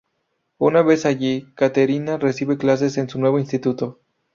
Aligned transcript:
Una 0.57 0.81
vez 0.81 1.05
allí, 1.05 1.45
Caterina 1.53 2.17
recibe 2.17 2.57
clases 2.57 2.97
en 2.97 3.07
su 3.07 3.19
nuevo 3.19 3.37
instituto. 3.37 3.99